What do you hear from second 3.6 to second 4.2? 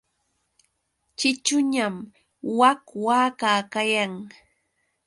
kayan.